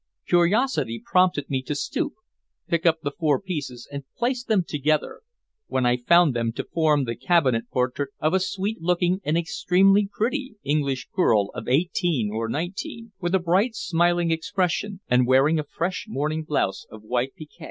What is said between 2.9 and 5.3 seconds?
the four pieces and place them together,